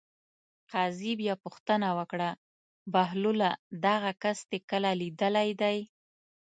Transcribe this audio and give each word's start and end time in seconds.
قاضي 0.71 1.11
بیا 1.19 1.33
پوښتنه 1.43 1.87
وکړه: 1.97 2.29
بهلوله 2.93 3.49
دغه 3.85 4.11
کس 4.23 4.37
دې 4.49 4.59
کله 4.69 4.89
لیدلی 5.01 5.49
دی. 5.61 5.77